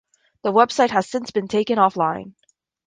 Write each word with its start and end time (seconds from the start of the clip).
The 0.41 0.51
website 0.51 0.89
has 0.89 1.07
since 1.07 1.29
been 1.29 1.47
taken 1.47 1.77
offline. 1.77 2.33